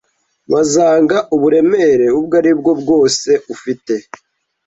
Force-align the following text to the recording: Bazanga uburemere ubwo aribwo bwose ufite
Bazanga 0.51 1.17
uburemere 1.35 2.05
ubwo 2.19 2.33
aribwo 2.41 2.71
bwose 2.81 3.29
ufite 3.53 3.93